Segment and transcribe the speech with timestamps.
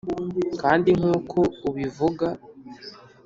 [0.61, 1.39] kandi nkuko
[1.69, 2.27] ubivuga